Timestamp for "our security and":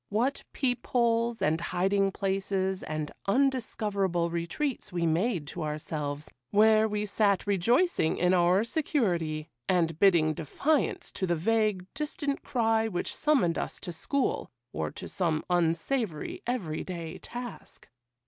8.33-9.99